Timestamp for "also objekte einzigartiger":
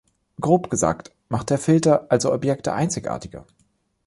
2.09-3.45